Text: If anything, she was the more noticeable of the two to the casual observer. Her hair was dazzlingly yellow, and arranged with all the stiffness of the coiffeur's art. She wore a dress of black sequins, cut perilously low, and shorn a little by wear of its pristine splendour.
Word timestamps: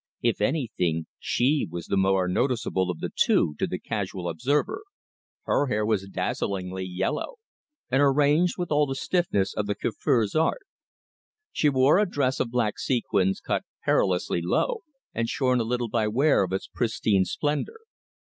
If 0.23 0.41
anything, 0.41 1.05
she 1.19 1.67
was 1.69 1.85
the 1.85 1.95
more 1.95 2.27
noticeable 2.27 2.89
of 2.89 3.01
the 3.01 3.11
two 3.15 3.53
to 3.59 3.67
the 3.67 3.77
casual 3.77 4.27
observer. 4.29 4.81
Her 5.43 5.67
hair 5.67 5.85
was 5.85 6.07
dazzlingly 6.09 6.85
yellow, 6.85 7.35
and 7.91 8.01
arranged 8.01 8.55
with 8.57 8.71
all 8.71 8.87
the 8.87 8.95
stiffness 8.95 9.53
of 9.53 9.67
the 9.67 9.75
coiffeur's 9.75 10.33
art. 10.33 10.63
She 11.51 11.69
wore 11.69 11.99
a 11.99 12.09
dress 12.09 12.39
of 12.39 12.49
black 12.49 12.79
sequins, 12.79 13.39
cut 13.41 13.61
perilously 13.85 14.41
low, 14.41 14.81
and 15.13 15.29
shorn 15.29 15.59
a 15.59 15.63
little 15.63 15.87
by 15.87 16.07
wear 16.07 16.41
of 16.41 16.51
its 16.51 16.65
pristine 16.67 17.23
splendour. 17.25 17.81